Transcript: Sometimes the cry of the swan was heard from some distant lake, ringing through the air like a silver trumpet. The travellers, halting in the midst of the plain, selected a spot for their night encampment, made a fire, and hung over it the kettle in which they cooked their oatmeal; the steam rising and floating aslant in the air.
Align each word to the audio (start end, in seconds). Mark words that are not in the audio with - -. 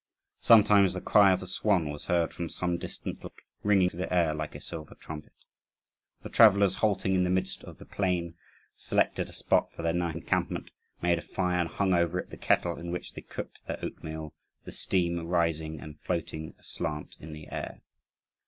Sometimes 0.39 0.93
the 0.93 0.99
cry 0.99 1.31
of 1.31 1.41
the 1.41 1.45
swan 1.45 1.91
was 1.91 2.05
heard 2.05 2.33
from 2.33 2.49
some 2.49 2.75
distant 2.79 3.23
lake, 3.23 3.43
ringing 3.61 3.87
through 3.87 3.99
the 3.99 4.11
air 4.11 4.33
like 4.33 4.55
a 4.55 4.59
silver 4.59 4.95
trumpet. 4.95 5.31
The 6.23 6.29
travellers, 6.29 6.73
halting 6.73 7.13
in 7.13 7.23
the 7.23 7.29
midst 7.29 7.63
of 7.65 7.77
the 7.77 7.85
plain, 7.85 8.33
selected 8.73 9.29
a 9.29 9.31
spot 9.31 9.71
for 9.71 9.83
their 9.83 9.93
night 9.93 10.15
encampment, 10.15 10.71
made 11.03 11.19
a 11.19 11.21
fire, 11.21 11.59
and 11.59 11.69
hung 11.69 11.93
over 11.93 12.17
it 12.17 12.31
the 12.31 12.37
kettle 12.37 12.77
in 12.77 12.89
which 12.89 13.13
they 13.13 13.21
cooked 13.21 13.67
their 13.67 13.77
oatmeal; 13.85 14.33
the 14.65 14.71
steam 14.71 15.23
rising 15.27 15.79
and 15.79 15.99
floating 15.99 16.55
aslant 16.57 17.15
in 17.19 17.31
the 17.31 17.49
air. 17.51 17.81